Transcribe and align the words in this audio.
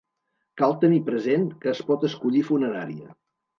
Cal 0.61 0.73
tenir 0.83 1.01
present 1.09 1.45
que 1.65 1.71
es 1.73 1.83
pot 1.91 2.09
escollir 2.11 2.45
funerària. 2.51 3.15